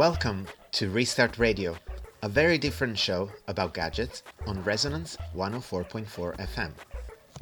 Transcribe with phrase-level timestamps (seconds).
[0.00, 1.76] Welcome to Restart Radio,
[2.22, 6.70] a very different show about gadgets on Resonance 104.4 FM.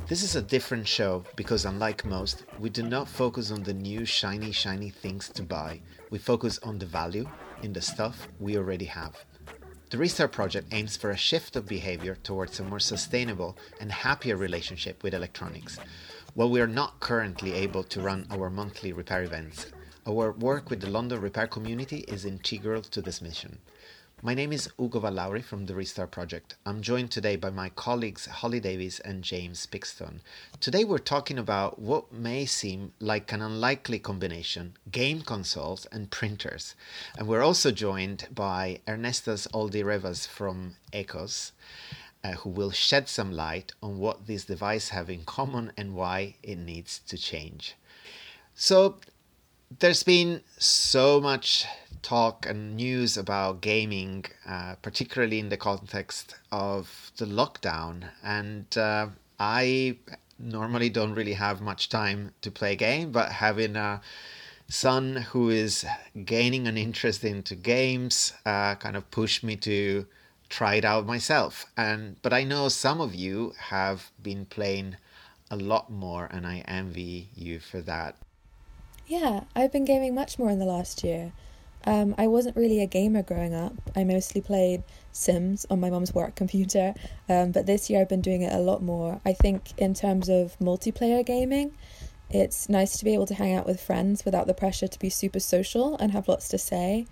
[0.09, 4.05] This is a different show because, unlike most, we do not focus on the new
[4.05, 5.80] shiny, shiny things to buy.
[6.10, 7.29] We focus on the value
[7.62, 9.14] in the stuff we already have.
[9.90, 14.37] The Restart project aims for a shift of behavior towards a more sustainable and happier
[14.37, 15.79] relationship with electronics.
[16.34, 19.66] While we are not currently able to run our monthly repair events,
[20.08, 23.58] our work with the London repair community is integral to this mission.
[24.22, 26.56] My name is Ugo Vallauri from the Restart Project.
[26.64, 30.20] I'm joined today by my colleagues Holly Davies and James Pickstone.
[30.60, 36.74] Today we're talking about what may seem like an unlikely combination game consoles and printers.
[37.18, 41.52] And we're also joined by Ernestas Oldyrevas from ECOS.
[42.24, 46.34] Uh, who will shed some light on what these devices have in common and why
[46.43, 47.76] it needs to change.
[48.56, 48.96] So,
[49.71, 51.66] there's been so much
[52.02, 58.09] talk and news about gaming, uh, particularly in the context of the lockdown.
[58.23, 59.09] And uh,
[59.39, 59.99] I
[60.39, 64.00] normally don't really have much time to play a game, but having a
[64.69, 65.84] son who is
[66.25, 70.06] gaining an interest into games uh, kind of pushed me to
[70.49, 71.66] try it out myself.
[71.77, 74.97] And but I know some of you have been playing
[75.50, 78.16] a lot more, and I envy you for that.
[79.09, 81.32] Yeah, I've been gaming much more in the last year.
[81.87, 83.72] Um, I wasn't really a gamer growing up.
[83.97, 84.82] I mostly played
[85.12, 86.92] Sims on my mum's work computer,
[87.26, 89.19] um, but this year I've been doing it a lot more.
[89.25, 91.75] I think, in terms of multiplayer gaming,
[92.28, 95.09] it's nice to be able to hang out with friends without the pressure to be
[95.09, 97.06] super social and have lots to say.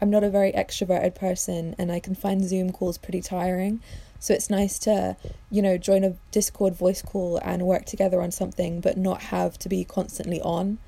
[0.00, 3.82] I'm not a very extroverted person and I can find Zoom calls pretty tiring.
[4.20, 5.16] So it's nice to,
[5.50, 9.58] you know, join a Discord voice call and work together on something but not have
[9.58, 10.78] to be constantly on.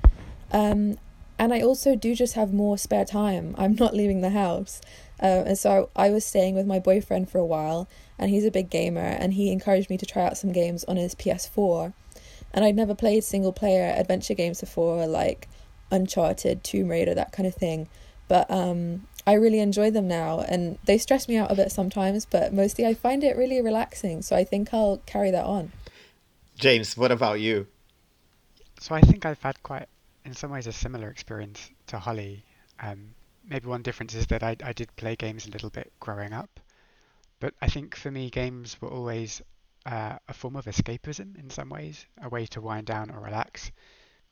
[0.52, 0.98] Um,
[1.38, 3.54] and I also do just have more spare time.
[3.58, 4.80] I'm not leaving the house.
[5.20, 8.44] Uh, and so I, I was staying with my boyfriend for a while, and he's
[8.44, 11.92] a big gamer, and he encouraged me to try out some games on his PS4.
[12.52, 15.48] And I'd never played single player adventure games before, like
[15.90, 17.88] Uncharted, Tomb Raider, that kind of thing.
[18.28, 22.26] But um, I really enjoy them now, and they stress me out a bit sometimes,
[22.26, 24.22] but mostly I find it really relaxing.
[24.22, 25.72] So I think I'll carry that on.
[26.56, 27.66] James, what about you?
[28.80, 29.88] So I think I've had quite
[30.24, 32.44] in some ways a similar experience to Holly.
[32.80, 36.32] Um, maybe one difference is that I, I did play games a little bit growing
[36.32, 36.60] up,
[37.40, 39.42] but I think for me games were always
[39.84, 43.70] uh, a form of escapism in some ways, a way to wind down or relax.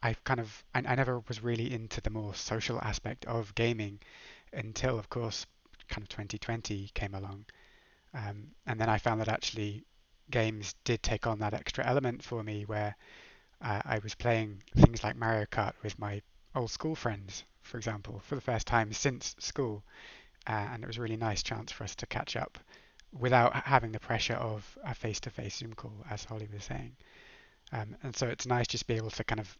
[0.02, 4.00] I kind of I, I never was really into the more social aspect of gaming
[4.52, 5.46] until, of course,
[5.88, 7.46] kind of 2020 came along,
[8.14, 9.84] um, and then I found that actually
[10.30, 12.96] games did take on that extra element for me where
[13.60, 16.22] uh, I was playing things like Mario Kart with my
[16.54, 19.82] old school friends, for example, for the first time since school.
[20.46, 22.58] Uh, and it was a really nice chance for us to catch up
[23.12, 26.96] without having the pressure of a face to face Zoom call, as Holly was saying.
[27.72, 29.58] Um, and so it's nice just be able to kind of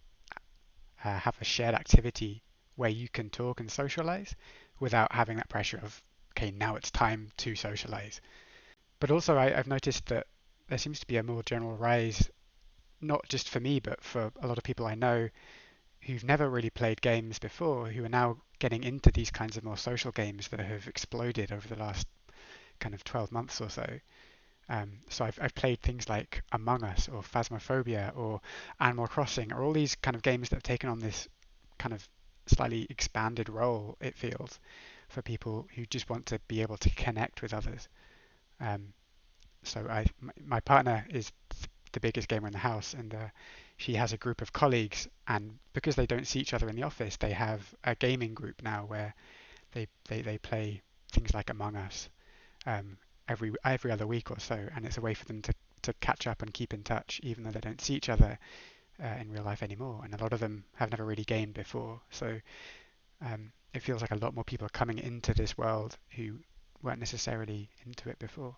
[1.05, 2.43] uh, have a shared activity
[2.77, 4.35] where you can talk and socialize
[4.79, 6.03] without having that pressure of,
[6.33, 8.21] okay, now it's time to socialize.
[8.99, 10.27] But also, I, I've noticed that
[10.69, 12.31] there seems to be a more general rise
[13.01, 15.29] not just for me, but for a lot of people I know
[16.03, 19.77] who've never really played games before, who are now getting into these kinds of more
[19.77, 22.07] social games that have exploded over the last
[22.79, 24.01] kind of 12 months or so.
[24.69, 28.41] Um, so I've, I've played things like Among Us or Phasmophobia or
[28.79, 31.29] Animal Crossing or all these kind of games that have taken on this
[31.79, 32.09] kind of
[32.47, 34.61] slightly expanded role, it feels,
[35.09, 37.89] for people who just want to be able to connect with others.
[38.61, 38.93] Um,
[39.63, 41.33] so I, my, my partner is
[41.93, 43.29] the biggest gamer in the house, and uh,
[43.77, 46.83] she has a group of colleagues, and because they don't see each other in the
[46.83, 49.15] office, they have a gaming group now where
[49.73, 52.09] they they, they play things like Among Us
[52.67, 52.97] um,
[53.29, 56.27] every every other week or so, and it's a way for them to to catch
[56.27, 58.39] up and keep in touch, even though they don't see each other
[59.03, 60.03] uh, in real life anymore.
[60.05, 62.39] And a lot of them have never really gamed before, so
[63.23, 66.39] um, it feels like a lot more people are coming into this world who
[66.83, 68.57] weren't necessarily into it before.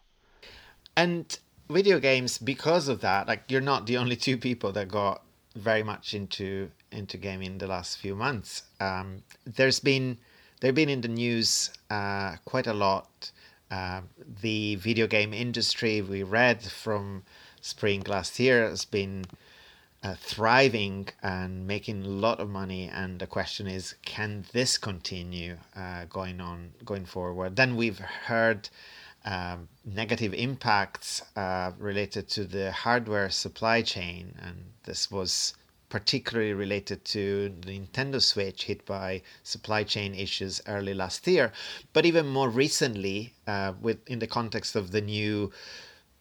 [0.96, 1.38] And
[1.72, 5.22] video games because of that like you're not the only two people that got
[5.56, 8.62] very much into into gaming the last few months.
[8.80, 10.18] Um, there's been
[10.60, 13.30] they've been in the news uh, quite a lot.
[13.70, 14.02] Uh,
[14.42, 17.22] the video game industry we read from
[17.60, 19.24] spring last year has been
[20.02, 25.56] uh, thriving and making a lot of money and the question is can this continue
[25.76, 27.56] uh, going on going forward?
[27.56, 28.68] Then we've heard
[29.24, 35.54] um, negative impacts uh, related to the hardware supply chain, and this was
[35.88, 41.52] particularly related to the Nintendo Switch hit by supply chain issues early last year,
[41.92, 45.52] but even more recently, uh, with in the context of the new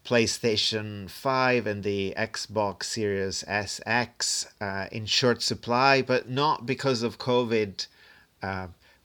[0.04, 7.18] PlayStation 5 and the Xbox Series SX uh, in short supply, but not because of
[7.18, 7.88] COVID.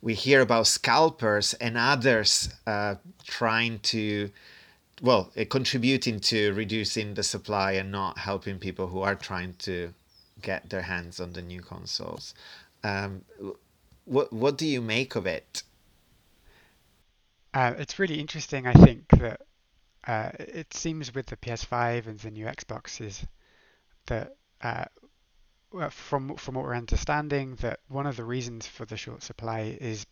[0.06, 2.94] We hear about scalpers and others uh,
[3.24, 4.30] trying to,
[5.02, 9.92] well, uh, contributing to reducing the supply and not helping people who are trying to
[10.42, 12.34] get their hands on the new consoles.
[12.84, 13.24] Um,
[14.04, 15.64] what what do you make of it?
[17.52, 18.68] Uh, it's really interesting.
[18.68, 19.40] I think that
[20.06, 23.26] uh, it seems with the PS5 and the new Xboxes
[24.06, 24.84] that uh,
[25.90, 30.06] from from what we're understanding that one of the reasons for the short supply is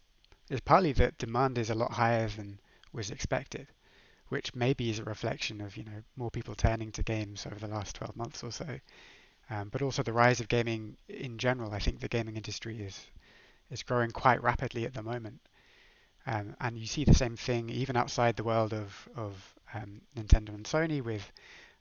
[0.51, 2.59] is partly that demand is a lot higher than
[2.93, 3.67] was expected,
[4.29, 7.69] which maybe is a reflection of you know more people turning to games over the
[7.69, 8.79] last 12 months or so,
[9.51, 11.73] um, but also the rise of gaming in general.
[11.73, 13.07] I think the gaming industry is
[13.71, 15.41] is growing quite rapidly at the moment.
[16.27, 20.51] Um, and you see the same thing even outside the world of, of um, Nintendo
[20.51, 21.31] and Sony, with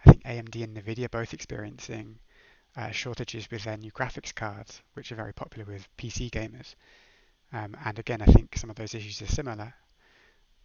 [0.06, 2.20] I think AMD and Nvidia both experiencing
[2.76, 6.76] uh, shortages with their new graphics cards, which are very popular with PC gamers.
[7.52, 9.74] Um, and again, I think some of those issues are similar.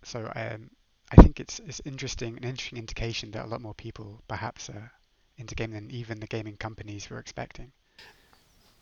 [0.05, 0.71] So um,
[1.11, 4.93] I think it's it's interesting, an interesting indication that a lot more people perhaps are
[5.37, 7.73] into gaming than even the gaming companies were expecting.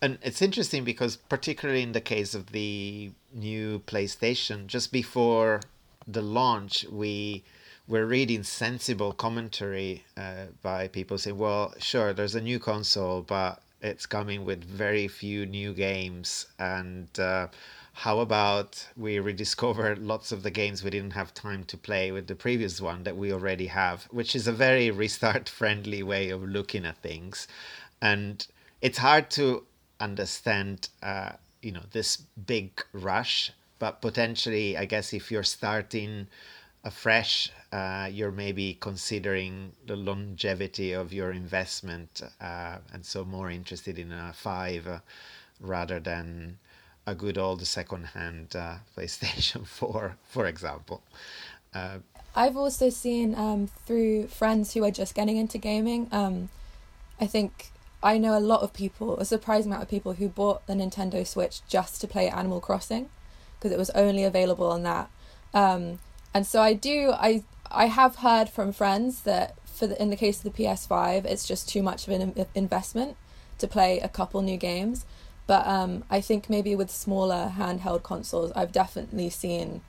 [0.01, 5.61] And it's interesting because, particularly in the case of the new PlayStation, just before
[6.07, 7.43] the launch, we
[7.87, 13.61] we're reading sensible commentary uh, by people saying, well, sure, there's a new console, but
[13.81, 16.47] it's coming with very few new games.
[16.59, 17.47] And uh,
[17.93, 22.27] how about we rediscover lots of the games we didn't have time to play with
[22.27, 26.43] the previous one that we already have, which is a very restart friendly way of
[26.43, 27.47] looking at things.
[28.01, 28.45] And
[28.81, 29.63] it's hard to
[30.01, 31.31] understand, uh,
[31.61, 36.27] you know, this big rush, but potentially, I guess, if you're starting
[36.83, 43.99] afresh, uh, you're maybe considering the longevity of your investment, uh, and so more interested
[43.99, 44.99] in a five uh,
[45.59, 46.57] rather than
[47.05, 48.49] a good old second-hand
[48.97, 51.01] PlayStation 4, for example.
[52.37, 56.07] I've also seen um, through friends who are just getting into gaming.
[56.11, 56.49] Um,
[57.19, 57.71] I think
[58.03, 61.25] I know a lot of people, a surprising amount of people, who bought the Nintendo
[61.25, 63.09] Switch just to play Animal Crossing
[63.57, 65.09] because it was only available on that.
[65.51, 65.97] Um,
[66.33, 70.15] and so I do I I have heard from friends that for the, in the
[70.15, 73.15] case of the PS5 it's just too much of an investment
[73.59, 75.05] to play a couple new games.
[75.47, 79.81] But um, I think maybe with smaller handheld consoles I've definitely seen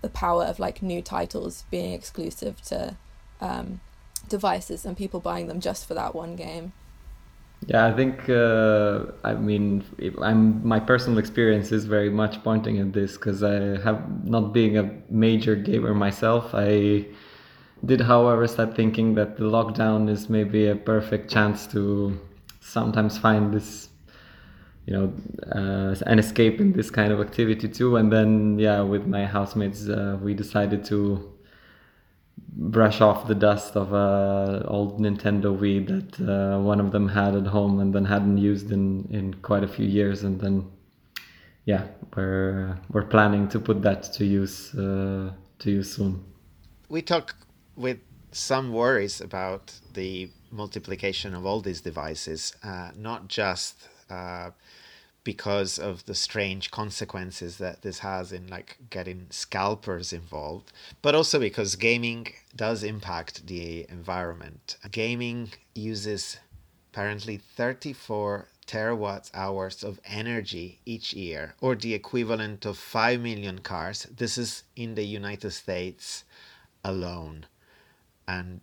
[0.00, 2.96] the power of like new titles being exclusive to
[3.40, 3.80] um,
[4.28, 6.72] devices and people buying them just for that one game
[7.66, 9.84] yeah, I think uh, I mean
[10.20, 14.78] I'm my personal experience is very much pointing at this because I have not being
[14.78, 16.50] a major gamer myself.
[16.54, 17.06] I
[17.84, 22.18] did, however, start thinking that the lockdown is maybe a perfect chance to
[22.60, 23.88] sometimes find this,
[24.86, 25.12] you know,
[25.52, 27.96] uh, an escape in this kind of activity too.
[27.96, 31.31] And then, yeah, with my housemates, uh, we decided to
[32.52, 37.34] brush off the dust of a old Nintendo Wii that uh, one of them had
[37.34, 40.70] at home and then hadn't used in, in quite a few years, and then
[41.64, 46.24] yeah, we're we're planning to put that to use uh, to use soon.
[46.88, 47.34] We talk
[47.76, 47.98] with
[48.32, 54.50] some worries about the multiplication of all these devices, uh, not just uh,
[55.24, 61.38] because of the strange consequences that this has in like getting scalpers involved but also
[61.38, 64.76] because gaming does impact the environment.
[64.90, 66.38] Gaming uses
[66.92, 74.06] apparently 34 terawatt hours of energy each year or the equivalent of 5 million cars.
[74.16, 76.24] This is in the united states
[76.84, 77.46] alone.
[78.26, 78.60] And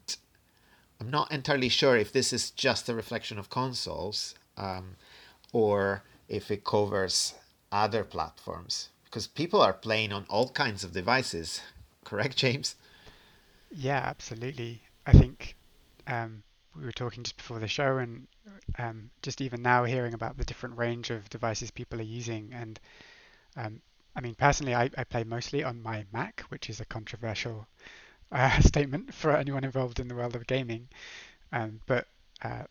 [0.99, 4.95] i'm not entirely sure if this is just a reflection of consoles um,
[5.53, 7.33] or if it covers
[7.71, 11.61] other platforms because people are playing on all kinds of devices
[12.05, 12.75] correct james?
[13.71, 14.81] Yeah absolutely.
[15.05, 15.55] I think
[16.07, 16.43] um,
[16.75, 18.27] we were talking just before the show and
[18.77, 22.79] um, just even now hearing about the different range of devices people are using and
[23.57, 23.81] um,
[24.15, 27.67] i mean personally I, I, play mostly on my mac which is a controversial
[28.31, 30.87] uh, statement for anyone involved in the world of gaming.
[31.51, 32.07] Um, but
[32.43, 32.63] uh,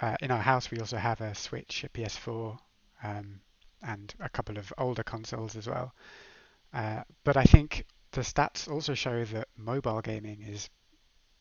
[0.00, 2.58] uh, in our house we also have a switch a ps4
[3.02, 3.40] um,
[3.82, 5.94] and a couple of older consoles as well.
[6.72, 10.68] Uh, but I think the stats also show that mobile gaming is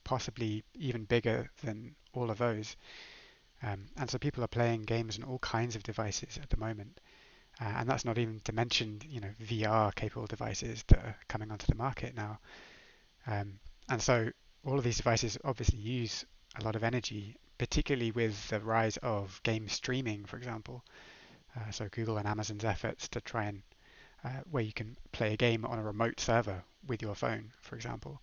[0.04, 2.76] possibly even bigger than all of those.
[3.64, 7.00] Um, and so people are playing games on all kinds of devices at the moment.
[7.60, 11.52] Uh, and that's not even to mention, you know, VR capable devices that are coming
[11.52, 12.40] onto the market now.
[13.28, 14.30] Um, and so
[14.66, 16.26] all of these devices obviously use
[16.60, 20.84] a lot of energy, particularly with the rise of game streaming, for example.
[21.56, 23.62] Uh, so Google and Amazon's efforts to try and
[24.24, 27.76] uh, where you can play a game on a remote server with your phone, for
[27.76, 28.22] example,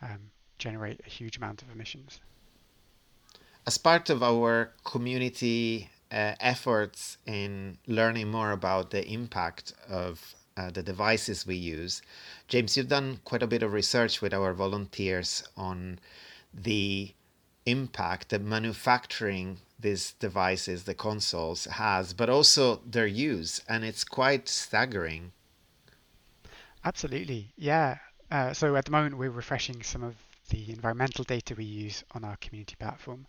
[0.00, 2.20] um, generate a huge amount of emissions.
[3.66, 10.70] As part of our community uh, efforts in learning more about the impact of uh,
[10.70, 12.02] the devices we use,
[12.48, 15.98] James, you've done quite a bit of research with our volunteers on
[16.52, 17.14] the
[17.66, 24.48] impact that manufacturing these devices, the consoles, has, but also their use, and it's quite
[24.48, 25.32] staggering.
[26.84, 27.98] Absolutely, yeah.
[28.30, 30.16] Uh, so at the moment, we're refreshing some of
[30.48, 33.26] the environmental data we use on our community platform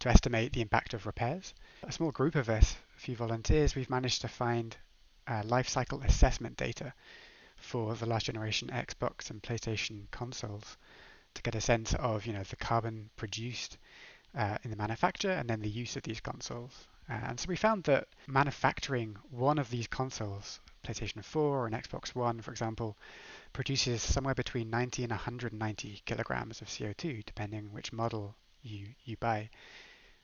[0.00, 1.54] to estimate the impact of repairs.
[1.82, 4.76] A small group of us, a few volunteers, we've managed to find
[5.26, 6.92] uh, life cycle assessment data
[7.56, 10.76] for the last generation Xbox and PlayStation consoles
[11.34, 13.78] to get a sense of you know the carbon produced
[14.34, 16.86] uh, in the manufacture and then the use of these consoles.
[17.08, 21.72] Uh, and so we found that manufacturing one of these consoles, PlayStation 4 or an
[21.72, 22.96] Xbox One, for example,
[23.52, 29.50] produces somewhere between 90 and 190 kilograms of CO2, depending which model you you buy.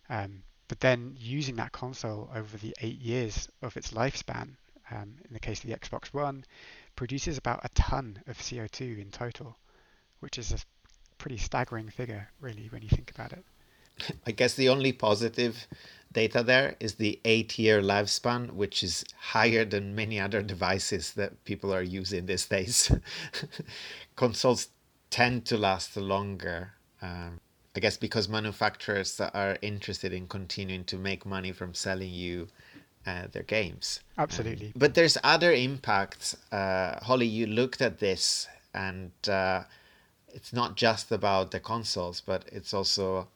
[0.09, 4.57] Um, but then using that console over the eight years of its lifespan,
[4.91, 6.45] um, in the case of the Xbox One,
[6.95, 9.57] produces about a ton of CO2 in total,
[10.21, 10.59] which is a
[11.19, 13.45] pretty staggering figure, really, when you think about it.
[14.27, 15.67] I guess the only positive
[16.13, 21.45] data there is the eight year lifespan, which is higher than many other devices that
[21.45, 22.91] people are using these days.
[24.17, 24.69] Consoles
[25.11, 26.73] tend to last longer.
[27.03, 27.41] Um,
[27.75, 32.49] I guess because manufacturers are interested in continuing to make money from selling you
[33.07, 34.01] uh, their games.
[34.17, 34.69] Absolutely.
[34.69, 36.37] Um, but there's other impacts.
[36.51, 39.65] Uh, Holly, you looked at this, and uh,
[40.37, 43.29] it's not just about the consoles, but it's also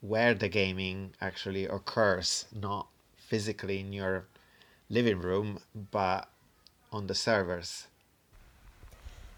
[0.00, 4.26] where the gaming actually occurs, not physically in your
[4.90, 5.60] living room,
[5.92, 6.28] but
[6.90, 7.86] on the servers.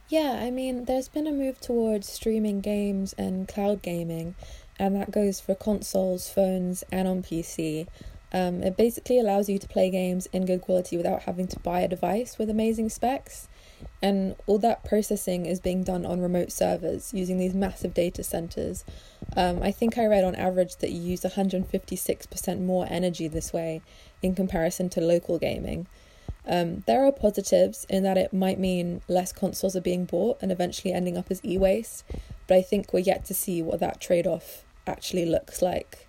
[0.09, 4.35] Yeah, I mean, there's been a move towards streaming games and cloud gaming,
[4.79, 7.87] and that goes for consoles, phones, and on PC.
[8.33, 11.81] Um, it basically allows you to play games in good quality without having to buy
[11.81, 13.49] a device with amazing specs.
[14.03, 18.85] And all that processing is being done on remote servers using these massive data centers.
[19.37, 23.83] Um, I think I read on average that you use 156% more energy this way
[24.23, 25.87] in comparison to local gaming.
[26.47, 30.51] Um, there are positives in that it might mean less consoles are being bought and
[30.51, 32.05] eventually ending up as e waste,
[32.47, 36.09] but I think we're yet to see what that trade off actually looks like.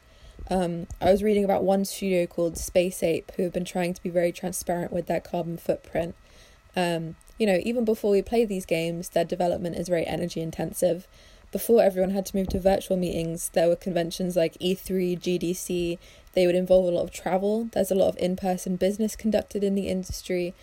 [0.50, 4.02] Um, I was reading about one studio called Space Ape who have been trying to
[4.02, 6.16] be very transparent with their carbon footprint.
[6.76, 11.08] Um, you know, even before we play these games, their development is very energy intensive.
[11.52, 15.98] Before everyone had to move to virtual meetings, there were conventions like E3, GDC.
[16.34, 17.68] They would involve a lot of travel.
[17.74, 20.54] There's a lot of in person business conducted in the industry.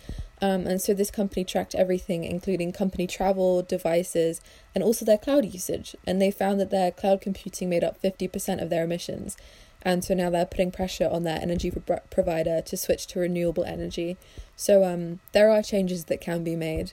[0.41, 4.39] Um, and so this company tracked everything, including company travel, devices,
[4.73, 5.97] and also their cloud usage.
[6.07, 9.35] And they found that their cloud computing made up 50% of their emissions.
[9.81, 13.63] And so now they're putting pressure on their energy pro- provider to switch to renewable
[13.63, 14.17] energy.
[14.55, 16.91] So um, there are changes that can be made.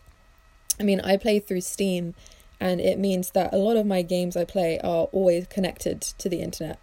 [0.78, 2.14] I mean, I play through Steam,
[2.60, 6.28] and it means that a lot of my games I play are always connected to
[6.28, 6.78] the internet.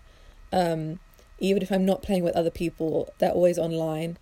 [0.51, 0.99] Um,
[1.39, 4.17] even if I'm not playing with other people, they're always online.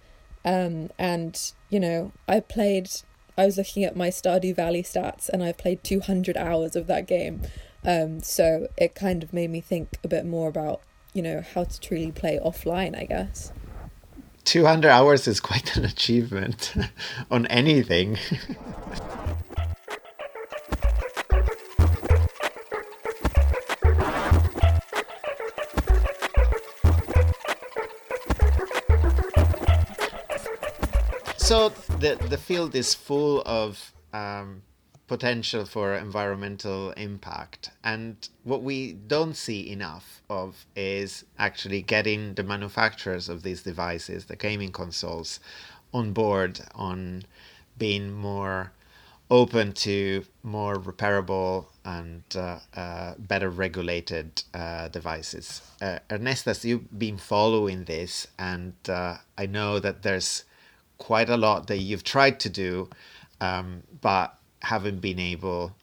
[0.45, 2.89] Um, and, you know, I played,
[3.38, 7.07] I was looking at my Stardew Valley stats, and I've played 200 hours of that
[7.07, 7.41] game.
[7.83, 10.81] Um, so it kind of made me think a bit more about,
[11.13, 13.51] you know, how to truly play offline, I guess.
[14.46, 16.74] 200 hours is quite an achievement
[17.32, 18.18] on anything.
[31.38, 34.63] so the the field is full of um,
[35.12, 37.70] potential for environmental impact.
[37.84, 38.15] And
[38.46, 44.38] what we don't see enough of is actually getting the manufacturers of these devices, the
[44.38, 45.41] gaming consoles,
[45.94, 47.24] on board on
[47.77, 48.72] being more
[49.30, 55.62] open to more repairable and uh, uh, better regulated uh, devices.
[55.82, 60.46] Uh, Ernestas, you've been following this, and uh, I know that there's
[60.98, 62.89] quite a lot that you've tried to do,
[63.41, 65.75] um, but haven't been able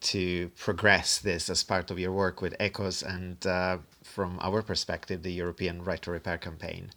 [0.00, 5.22] to progress this as part of your work with ECOS and uh, from our perspective,
[5.22, 6.90] the European Right to Repair campaign.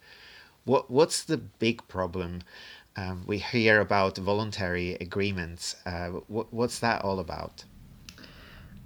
[0.64, 2.42] What what's the big problem?
[2.96, 5.76] Um, we hear about voluntary agreements.
[5.86, 7.64] Uh, what, what's that all about?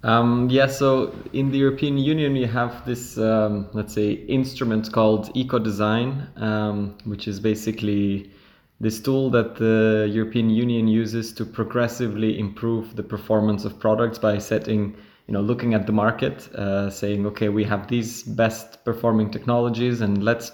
[0.03, 5.31] Um, yeah, so in the European Union, we have this, um, let's say, instrument called
[5.33, 8.29] Eco Design, um, which is basically
[8.85, 14.37] this tool that the European Union uses to progressively improve the performance of products by
[14.37, 19.31] setting, you know, looking at the market, uh, saying, okay, we have these best performing
[19.31, 20.51] technologies, and let's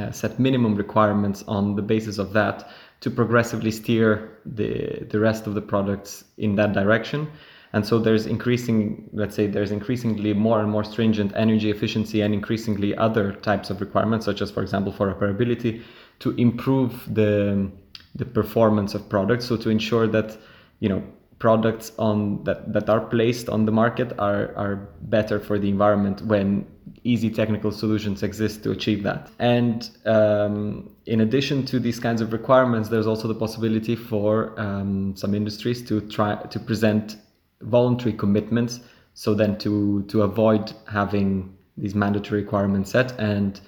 [0.00, 5.46] uh, set minimum requirements on the basis of that to progressively steer the the rest
[5.46, 7.28] of the products in that direction.
[7.74, 12.32] And so there's increasing, let's say, there's increasingly more and more stringent energy efficiency and
[12.32, 15.82] increasingly other types of requirements, such as, for example, for repairability,
[16.20, 17.70] to improve the
[18.14, 19.46] the performance of products.
[19.46, 20.36] So to ensure that
[20.80, 21.02] you know
[21.38, 26.22] products on that that are placed on the market are are better for the environment
[26.22, 26.66] when
[27.02, 29.30] easy technical solutions exist to achieve that.
[29.38, 35.14] And um, in addition to these kinds of requirements, there's also the possibility for um,
[35.16, 37.16] some industries to try to present
[37.60, 38.80] voluntary commitments.
[39.14, 43.60] So then to to avoid having these mandatory requirements set and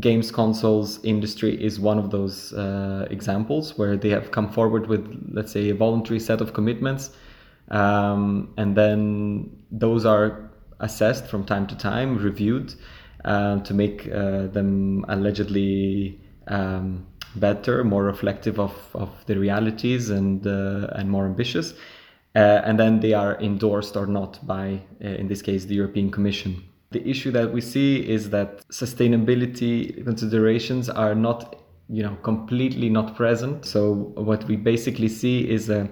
[0.00, 5.06] games consoles industry is one of those uh, examples where they have come forward with
[5.32, 7.10] let's say a voluntary set of commitments.
[7.70, 12.74] Um, and then those are assessed from time to time reviewed
[13.24, 17.06] uh, to make uh, them allegedly um,
[17.36, 21.74] better more reflective of, of the realities and uh, and more ambitious.
[22.34, 26.10] Uh, and then they are endorsed or not by uh, in this case the European
[26.10, 31.56] Commission the issue that we see is that sustainability considerations are not,
[31.88, 33.64] you know, completely not present.
[33.64, 35.88] So what we basically see is a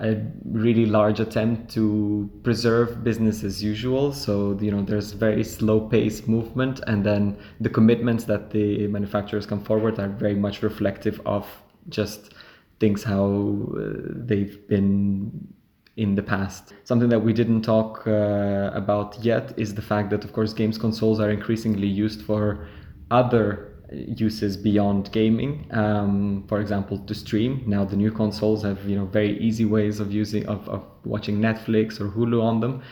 [0.00, 4.12] a really large attempt to preserve business as usual.
[4.12, 9.46] So, you know, there's very slow pace movement, and then the commitments that the manufacturers
[9.46, 11.46] come forward are very much reflective of
[11.88, 12.34] just
[12.80, 13.92] things how uh,
[14.28, 15.54] they've been
[15.98, 16.72] in the past.
[16.84, 20.78] Something that we didn't talk uh, about yet is the fact that, of course, games
[20.78, 22.66] consoles are increasingly used for
[23.10, 25.66] other uses beyond gaming.
[25.72, 27.64] Um, for example, to stream.
[27.66, 31.38] Now the new consoles have you know very easy ways of using of, of watching
[31.38, 32.82] Netflix or Hulu on them.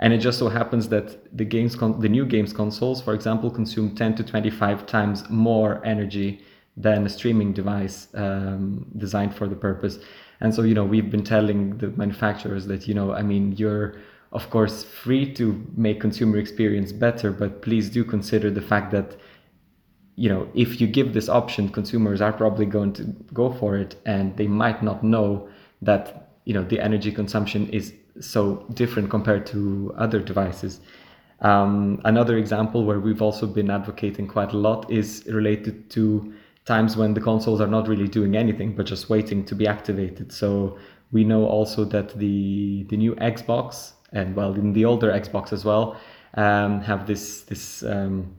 [0.00, 3.50] And it just so happens that the games, con- the new games consoles, for example,
[3.50, 6.40] consume 10 to 25 times more energy
[6.76, 9.98] than a streaming device um, designed for the purpose.
[10.40, 13.96] And so, you know, we've been telling the manufacturers that, you know, I mean, you're
[14.32, 19.16] of course free to make consumer experience better, but please do consider the fact that,
[20.16, 23.96] you know, if you give this option, consumers are probably going to go for it
[24.04, 25.48] and they might not know
[25.82, 30.80] that, you know, the energy consumption is so different compared to other devices.
[31.40, 36.34] Um, another example where we've also been advocating quite a lot is related to
[36.68, 40.30] times when the consoles are not really doing anything but just waiting to be activated.
[40.30, 40.78] So
[41.10, 45.64] we know also that the the new Xbox and well in the older Xbox as
[45.64, 45.96] well
[46.34, 48.36] um, have this this um,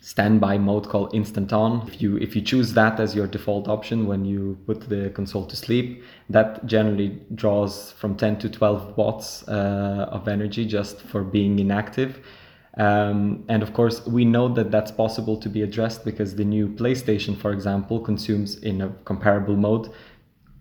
[0.00, 1.86] standby mode called Instant On.
[1.86, 5.46] If you if you choose that as your default option when you put the console
[5.46, 11.22] to sleep, that generally draws from 10 to 12 watts uh, of energy just for
[11.22, 12.20] being inactive.
[12.80, 16.66] Um, and of course, we know that that's possible to be addressed because the new
[16.66, 19.92] PlayStation, for example, consumes in a comparable mode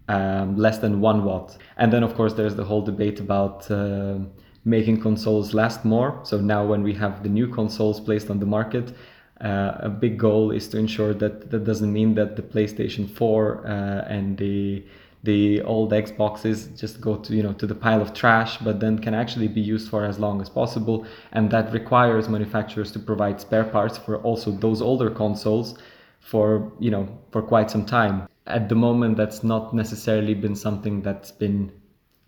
[0.10, 1.58] um, less than one watt.
[1.78, 4.18] And then, of course, there's the whole debate about uh,
[4.66, 6.20] making consoles last more.
[6.24, 8.94] So now, when we have the new consoles placed on the market,
[9.40, 13.66] uh, a big goal is to ensure that that doesn't mean that the PlayStation 4
[13.66, 13.70] uh,
[14.10, 14.84] and the
[15.24, 19.00] the old Xboxes just go to you know to the pile of trash, but then
[19.00, 23.42] can actually be used for as long as possible, and that requires manufacturers to provide
[23.42, 25.78] spare parts for also those older consoles
[26.20, 28.28] for you know for quite some time.
[28.48, 31.72] At the moment, that's not necessarily been something that's been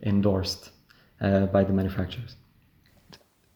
[0.04, 0.72] endorsed
[1.22, 2.36] uh, by the manufacturers.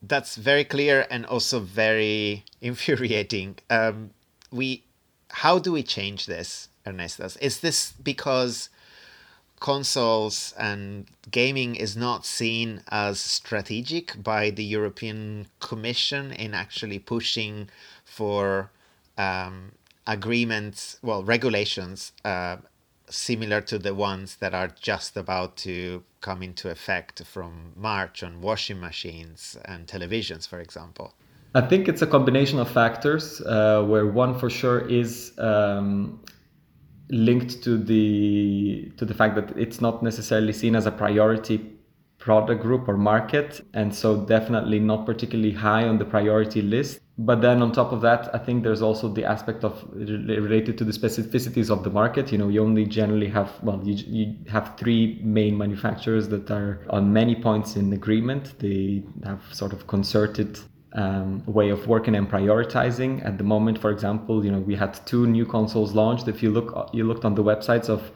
[0.01, 3.57] That's very clear and also very infuriating.
[3.69, 4.11] Um,
[4.51, 4.85] we,
[5.29, 7.37] how do we change this, Ernestas?
[7.41, 8.69] Is this because
[9.65, 17.67] consoles and gaming is not seen as strategic by the European Commission in actually pushing
[18.03, 18.69] for
[19.17, 19.71] um,
[20.05, 22.57] agreements, well, regulations uh,
[23.09, 28.41] similar to the ones that are just about to come into effect from March on
[28.41, 31.15] washing machines and televisions, for example?
[31.55, 36.19] I think it's a combination of factors, uh, where one for sure is um,
[37.09, 41.75] linked to the to the fact that it's not necessarily seen as a priority
[42.17, 46.99] product group or market, and so definitely not particularly high on the priority list.
[47.17, 50.83] But then on top of that, I think there's also the aspect of related to
[50.83, 52.31] the specificities of the market.
[52.31, 56.85] You know, you only generally have well, you, you have three main manufacturers that are
[56.89, 58.57] on many points in agreement.
[58.59, 60.59] They have sort of concerted
[60.95, 63.23] um, way of working and prioritizing.
[63.25, 66.27] At the moment, for example, you know we had two new consoles launched.
[66.27, 68.11] If you look, you looked on the websites of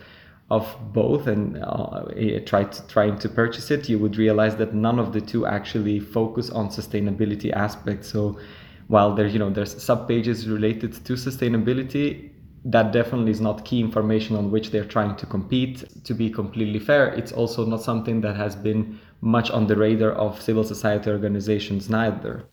[0.50, 2.06] of both and uh,
[2.46, 6.00] tried to, trying to purchase it, you would realize that none of the two actually
[6.00, 8.10] focus on sustainability aspects.
[8.10, 8.40] So
[8.88, 12.32] while there, you know, there's sub pages related to sustainability,
[12.66, 15.84] that definitely is not key information on which they're trying to compete.
[16.06, 20.14] To be completely fair, it's also not something that has been much on the radar
[20.14, 22.48] of civil society organizations neither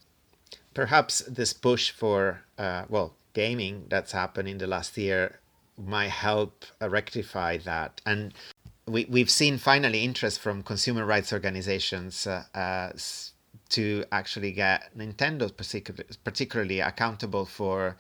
[0.76, 5.40] perhaps this push for uh, well gaming that's happened in the last year
[5.78, 8.34] might help rectify that and
[8.86, 12.92] we, we've seen finally interest from consumer rights organizations uh, uh
[13.68, 15.50] to actually get Nintendo
[16.22, 17.96] particularly accountable for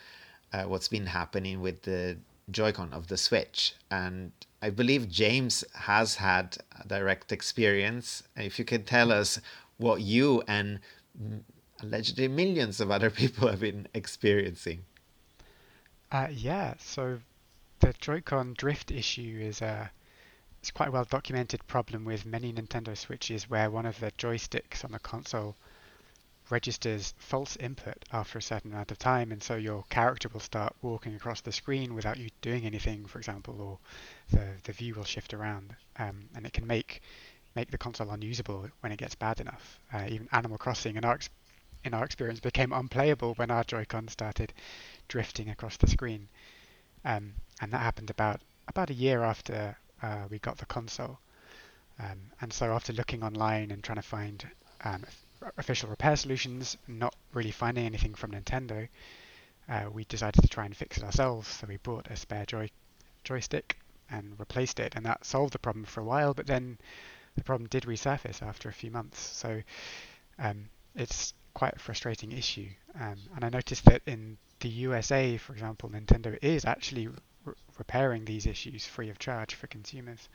[0.52, 2.16] uh, what's been happening with the
[2.52, 3.74] Joy-Con of the Switch.
[3.90, 4.30] And
[4.62, 8.22] I believe James has had direct experience.
[8.36, 9.40] If you could tell us
[9.78, 10.78] what you and
[11.80, 14.84] allegedly millions of other people have been experiencing.
[16.10, 17.20] Uh, yeah, so
[17.80, 19.90] the Joy-Con drift issue is a
[20.60, 24.84] it's quite a well documented problem with many Nintendo Switches where one of the joysticks
[24.84, 25.54] on the console
[26.50, 30.74] registers false input after a certain amount of time and so your character will start
[30.82, 33.78] walking across the screen without you doing anything for example or
[34.36, 37.02] the, the view will shift around um, and it can make
[37.54, 41.14] make the console unusable when it gets bad enough uh, even Animal Crossing in our
[41.86, 44.52] in our experience, became unplayable when our Joy-Con started
[45.08, 46.28] drifting across the screen.
[47.04, 51.18] Um, and that happened about about a year after uh, we got the console.
[52.00, 54.44] Um, and so after looking online and trying to find
[54.84, 55.04] um,
[55.56, 58.88] official repair solutions, not really finding anything from Nintendo,
[59.68, 61.48] uh, we decided to try and fix it ourselves.
[61.48, 62.68] So we bought a spare joy
[63.22, 63.78] joystick
[64.10, 66.34] and replaced it, and that solved the problem for a while.
[66.34, 66.78] But then
[67.36, 69.20] the problem did resurface after a few months.
[69.20, 69.62] So
[70.38, 72.68] um, it's quite a frustrating issue.
[73.00, 78.26] Um, and I noticed that in the USA, for example, Nintendo is actually re- repairing
[78.26, 80.28] these issues free of charge for consumers.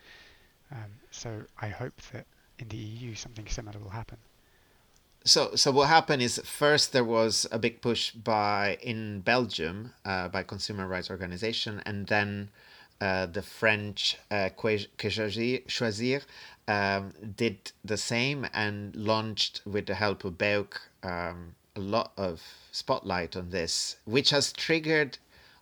[0.72, 2.26] Um, so I hope that
[2.58, 4.18] in the EU something similar will happen.
[5.24, 10.28] So, so what happened is first there was a big push by in Belgium uh,
[10.28, 12.50] by consumer rights organization, and then
[13.02, 16.24] the French uh, Choisir
[16.68, 22.42] um, did the same and launched with the help of BEUC um, a lot of
[22.72, 25.18] spotlight on this, which has triggered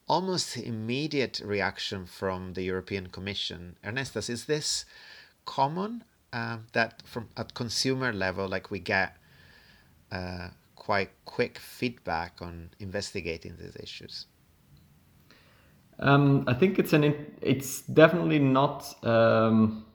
[0.08, 3.75] almost immediate reaction from the European Commission.
[3.84, 4.86] Ernestas, is this
[5.45, 9.15] common uh, that from at consumer level, like we get
[10.12, 14.25] uh, quite quick feedback on investigating these issues?
[15.99, 17.03] Um, I think it's an
[17.41, 19.85] it's definitely not um,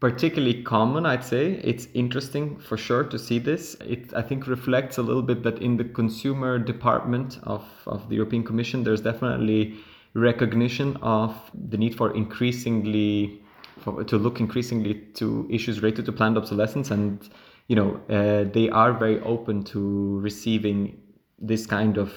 [0.00, 1.60] particularly common, I'd say.
[1.64, 3.74] It's interesting for sure to see this.
[3.86, 8.16] It, I think, reflects a little bit that in the consumer department of, of the
[8.16, 9.76] European Commission, there's definitely
[10.14, 13.42] recognition of the need for increasingly
[13.80, 17.28] for, to look increasingly to issues related to planned obsolescence and
[17.66, 21.00] you know uh, they are very open to receiving
[21.40, 22.12] this kind of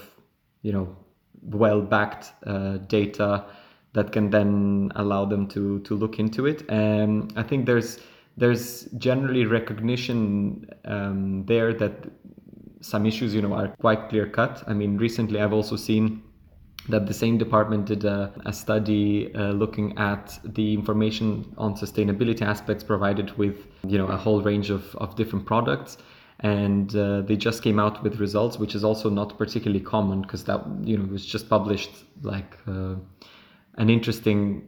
[0.62, 0.96] you know
[1.48, 3.46] well backed uh, data
[3.94, 6.64] that can then allow them to to look into it.
[6.70, 8.00] And I think there's
[8.38, 12.12] there's generally recognition um, there that
[12.82, 14.64] some issues you know are quite clear cut.
[14.68, 16.22] I mean, recently I've also seen
[16.90, 22.42] that the same department did a, a study uh, looking at the information on sustainability
[22.42, 25.98] aspects provided with you know a whole range of, of different products
[26.41, 30.43] and uh, they just came out with results which is also not particularly common because
[30.43, 31.89] that you know was just published
[32.21, 32.93] like uh,
[33.78, 34.67] an interesting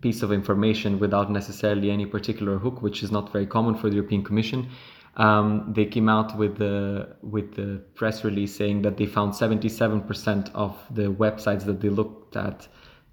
[0.00, 3.96] piece of information without necessarily any particular hook, which is not very common for the
[3.96, 4.68] European Commission.
[5.16, 10.50] Um, they came out with the with the press release saying that they found 77%
[10.54, 12.66] of the websites that they looked at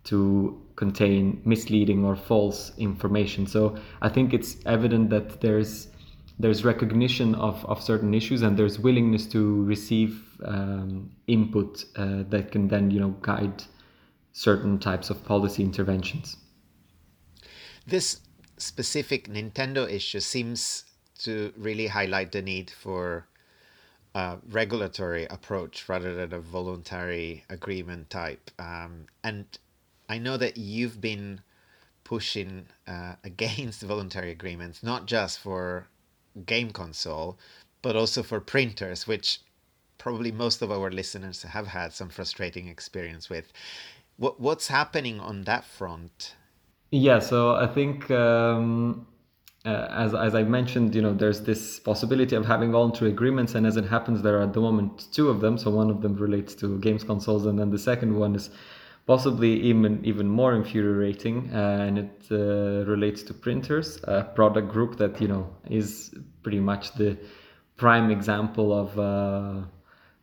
[0.05, 3.45] to contain misleading or false information.
[3.45, 5.89] So I think it's evident that there's
[6.41, 12.51] there's recognition of, of certain issues and there's willingness to receive um, input uh, that
[12.51, 13.63] can then you know guide
[14.33, 16.37] certain types of policy interventions.
[17.85, 18.21] This
[18.57, 20.85] specific Nintendo issue seems
[21.19, 23.27] to really highlight the need for
[24.15, 28.51] a regulatory approach rather than a voluntary agreement type.
[28.59, 29.45] Um, and
[30.09, 31.41] I know that you've been
[32.03, 35.87] pushing uh, against voluntary agreements, not just for
[36.45, 37.37] game console,
[37.81, 39.39] but also for printers, which
[39.97, 43.51] probably most of our listeners have had some frustrating experience with.
[44.17, 46.35] What, what's happening on that front?
[46.91, 49.07] Yeah, so I think um,
[49.65, 53.65] uh, as as I mentioned, you know, there's this possibility of having voluntary agreements, and
[53.67, 55.57] as it happens, there are at the moment two of them.
[55.57, 58.49] So one of them relates to games consoles, and then the second one is
[59.05, 64.97] possibly even even more infuriating, uh, and it uh, relates to printers, a product group
[64.97, 67.17] that you know is pretty much the
[67.77, 69.65] prime example of uh,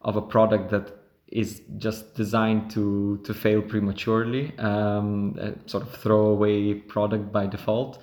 [0.02, 0.92] of a product that
[1.30, 5.36] is just designed to to fail prematurely, um,
[5.66, 8.02] sort of throwaway product by default.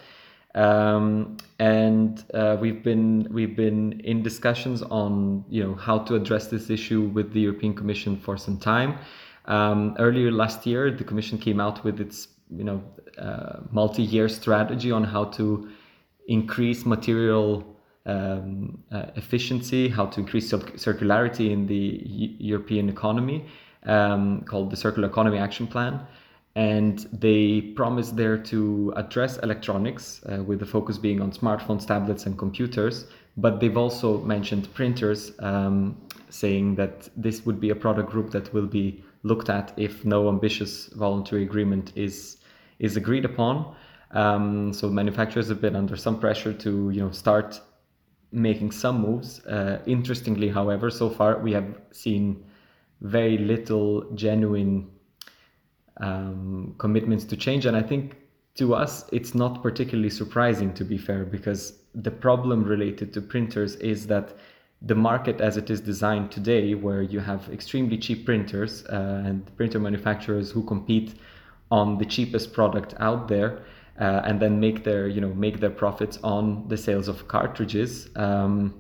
[0.56, 6.48] Um, and uh, we've been we've been in discussions on you know how to address
[6.48, 9.00] this issue with the European Commission for some time.
[9.48, 12.84] Um, earlier last year, the Commission came out with its you know
[13.18, 15.70] uh, multi-year strategy on how to
[16.28, 22.02] increase material um, uh, efficiency, how to increase circularity in the
[22.40, 23.46] European economy,
[23.84, 26.00] um, called the Circular Economy Action Plan.
[26.56, 32.26] And they promise there to address electronics uh, with the focus being on smartphones tablets
[32.26, 33.08] and computers.
[33.36, 35.98] But they've also mentioned printers um,
[36.30, 40.30] saying that this would be a product group that will be looked at if no
[40.30, 40.72] ambitious
[41.04, 42.16] voluntary agreement is
[42.80, 43.76] is agreed upon
[44.12, 47.60] um, so manufacturers have been under some pressure to you know start
[48.32, 52.44] making some moves uh, interestingly however so far we have seen
[53.02, 54.90] very little genuine
[55.98, 57.66] um, commitments to change.
[57.66, 58.18] And I think
[58.56, 63.76] to us, it's not particularly surprising, to be fair, because the problem related to printers
[63.78, 64.38] is that
[64.82, 69.56] the market as it is designed today, where you have extremely cheap printers uh, and
[69.56, 71.16] printer manufacturers who compete
[71.72, 73.64] on the cheapest product out there,
[74.00, 78.10] uh, and then make their you know make their profits on the sales of cartridges.
[78.16, 78.74] Um,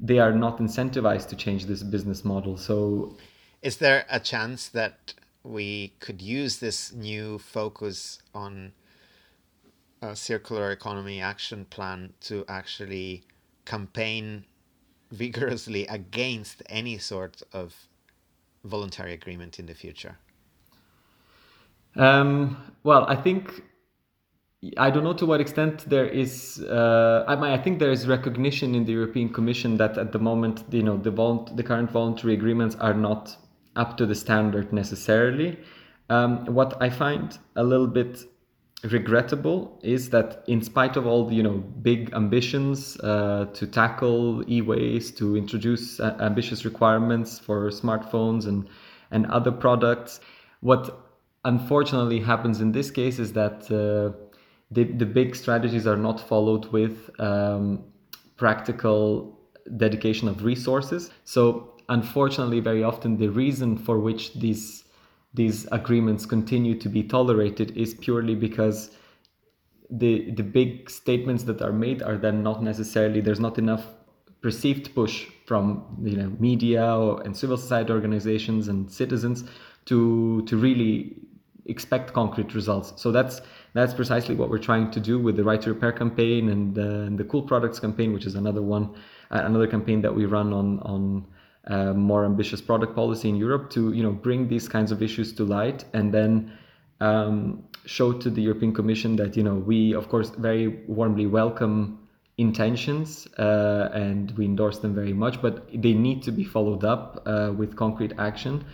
[0.00, 2.56] they are not incentivized to change this business model.
[2.56, 3.16] So,
[3.62, 8.72] is there a chance that we could use this new focus on
[10.02, 13.24] a circular economy action plan to actually
[13.64, 14.44] campaign
[15.10, 17.88] vigorously against any sort of
[18.64, 20.18] voluntary agreement in the future?
[21.96, 23.62] Um, well, I think
[24.76, 26.60] I don't know to what extent there is.
[26.60, 30.18] Uh, I, mean, I think there is recognition in the European Commission that at the
[30.18, 31.10] moment, you know, the,
[31.54, 33.36] the current voluntary agreements are not
[33.76, 35.58] up to the standard necessarily.
[36.10, 38.24] Um, what I find a little bit
[38.84, 44.44] regrettable is that in spite of all the you know big ambitions uh, to tackle
[44.48, 48.68] e-waste to introduce uh, ambitious requirements for smartphones and
[49.10, 50.20] and other products
[50.60, 51.08] what
[51.44, 54.16] unfortunately happens in this case is that uh,
[54.70, 57.84] the, the big strategies are not followed with um,
[58.36, 59.38] practical
[59.76, 61.10] dedication of resources.
[61.24, 64.84] So unfortunately, very often the reason for which these
[65.34, 68.90] these agreements continue to be tolerated is purely because
[69.90, 73.86] the the big statements that are made are then not necessarily there's not enough
[74.40, 79.44] perceived push from you know media or, and civil society organizations and citizens
[79.86, 81.16] to to really
[81.68, 83.00] expect concrete results.
[83.00, 83.40] So that's
[83.74, 87.18] that's precisely what we're trying to do with the Right to Repair campaign and, and
[87.18, 88.94] the Cool Products campaign, which is another one,
[89.30, 91.26] uh, another campaign that we run on on
[91.66, 95.32] uh, more ambitious product policy in Europe to you know bring these kinds of issues
[95.34, 96.52] to light and then
[97.00, 101.98] um, show to the European Commission that you know we of course very warmly welcome
[102.38, 107.22] intentions uh, and we endorse them very much, but they need to be followed up
[107.26, 108.64] uh, with concrete action,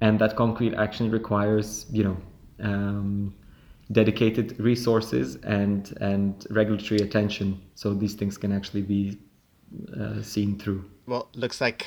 [0.00, 2.16] and that concrete action requires you know.
[2.60, 3.34] Um,
[3.90, 9.18] dedicated resources and and regulatory attention so these things can actually be
[10.00, 11.84] uh, seen through well looks like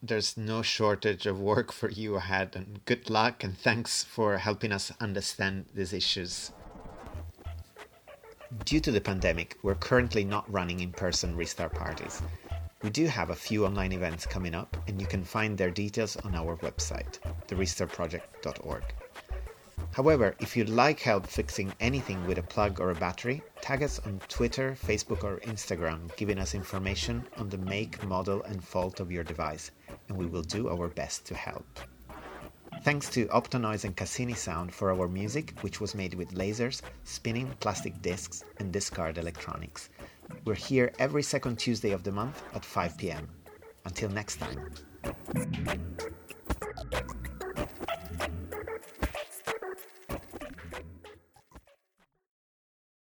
[0.00, 4.70] there's no shortage of work for you ahead, and good luck and thanks for helping
[4.70, 6.52] us understand these issues.
[8.64, 12.22] Due to the pandemic, we're currently not running in person restart parties.
[12.82, 16.16] We do have a few online events coming up, and you can find their details
[16.18, 18.84] on our website, therestartproject.org.
[19.90, 23.98] However, if you'd like help fixing anything with a plug or a battery, tag us
[24.06, 29.10] on Twitter, Facebook, or Instagram, giving us information on the make, model, and fault of
[29.10, 29.72] your device,
[30.08, 31.66] and we will do our best to help.
[32.82, 37.50] Thanks to Optonoise and Cassini Sound for our music, which was made with lasers, spinning
[37.60, 39.90] plastic discs, and discard electronics.
[40.44, 43.28] We're here every second Tuesday of the month at 5 pm.
[43.84, 44.70] Until next time.